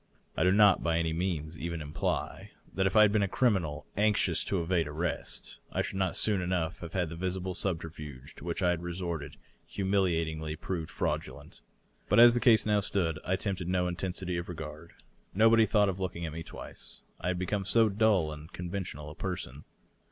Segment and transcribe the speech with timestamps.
[0.35, 3.85] I do not by any means even imply that if I had been a criminal
[3.95, 8.43] anxious to evade arrest I should not soon enough have had the visible subterftige to
[8.43, 9.37] which I had resorted
[9.67, 11.61] humiliatingly proved fraudulent.
[12.09, 14.93] But as the case now stood, I tempted no intensity of regard.
[15.35, 19.13] Nobody thought of looking at me twice, I had become so dull and conventional a
[19.13, 19.65] person.